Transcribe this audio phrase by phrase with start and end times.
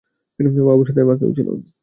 [0.67, 1.47] বাবুর সাথে বাঁকেও ছিল।